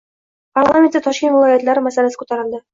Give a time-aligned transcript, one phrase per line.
[0.59, 2.67] Parlamentda Toshkent viloyatlari masalasi ko'tarildi